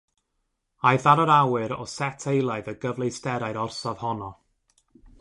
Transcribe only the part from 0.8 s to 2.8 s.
Aeth ar yr awyr o set eilaidd o